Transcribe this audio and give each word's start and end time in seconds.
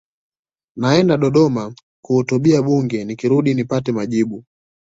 naenda 0.75 1.17
dodoma 1.17 1.73
kuhutubia 2.03 2.61
bunge 2.61 3.05
nikirudi 3.05 3.53
nipate 3.53 3.91
majibu 3.91 4.43